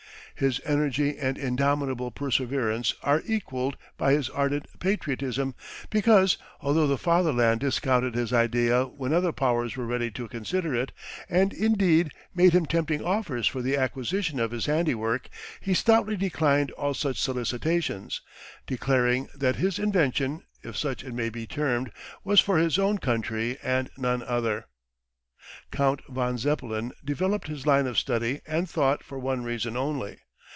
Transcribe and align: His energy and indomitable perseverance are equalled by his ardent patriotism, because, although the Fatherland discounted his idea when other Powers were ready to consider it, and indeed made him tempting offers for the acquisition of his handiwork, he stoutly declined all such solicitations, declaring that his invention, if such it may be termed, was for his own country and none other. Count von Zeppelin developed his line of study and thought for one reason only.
His 0.33 0.59
energy 0.65 1.19
and 1.19 1.37
indomitable 1.37 2.09
perseverance 2.09 2.95
are 3.03 3.21
equalled 3.27 3.77
by 3.95 4.13
his 4.13 4.27
ardent 4.31 4.65
patriotism, 4.79 5.53
because, 5.91 6.39
although 6.61 6.87
the 6.87 6.97
Fatherland 6.97 7.59
discounted 7.59 8.15
his 8.15 8.33
idea 8.33 8.85
when 8.85 9.13
other 9.13 9.31
Powers 9.31 9.77
were 9.77 9.85
ready 9.85 10.09
to 10.11 10.27
consider 10.27 10.73
it, 10.73 10.93
and 11.29 11.53
indeed 11.53 12.11
made 12.33 12.53
him 12.53 12.65
tempting 12.65 13.05
offers 13.05 13.45
for 13.45 13.61
the 13.61 13.77
acquisition 13.77 14.39
of 14.39 14.49
his 14.49 14.65
handiwork, 14.65 15.29
he 15.59 15.75
stoutly 15.75 16.17
declined 16.17 16.71
all 16.71 16.95
such 16.95 17.21
solicitations, 17.21 18.21
declaring 18.65 19.29
that 19.35 19.57
his 19.57 19.77
invention, 19.77 20.41
if 20.63 20.75
such 20.75 21.03
it 21.03 21.13
may 21.13 21.29
be 21.29 21.45
termed, 21.45 21.91
was 22.23 22.39
for 22.39 22.57
his 22.57 22.79
own 22.79 22.97
country 22.97 23.59
and 23.61 23.91
none 23.95 24.23
other. 24.23 24.65
Count 25.71 26.01
von 26.09 26.39
Zeppelin 26.39 26.93
developed 27.05 27.47
his 27.47 27.67
line 27.67 27.85
of 27.85 27.95
study 27.99 28.41
and 28.47 28.67
thought 28.67 29.03
for 29.03 29.19
one 29.19 29.43
reason 29.43 29.77
only. 29.77 30.17